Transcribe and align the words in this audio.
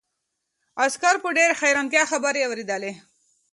عسکر 0.83 1.15
په 1.23 1.29
ډېرې 1.37 1.57
حیرانتیا 1.61 2.03
خبرې 2.11 2.41
اورېدلې. 2.47 2.91